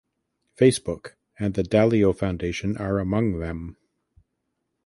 Facebook 0.57 1.11
and 1.37 1.53
the 1.53 1.61
Dalio 1.61 2.11
Foundation 2.11 2.75
are 2.75 2.97
among 2.97 3.37
them. 3.37 3.77